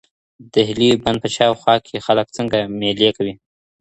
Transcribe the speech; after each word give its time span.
د 0.43 0.43
دهلې 0.53 0.89
بند 1.03 1.17
په 1.23 1.27
شاوخوا 1.35 1.75
کي 1.85 1.95
خلګ 2.05 2.27
څنګه 2.37 2.57
مېلې 2.79 3.09
کوي؟ 3.17 3.33